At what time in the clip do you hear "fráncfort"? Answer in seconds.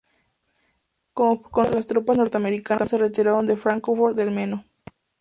3.55-4.15